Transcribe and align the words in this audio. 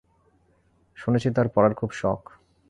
শুনেছি 0.97 1.29
তার 1.31 1.47
পড়ার 1.47 1.73
খুব 1.73 1.89
শখ। 1.91 2.21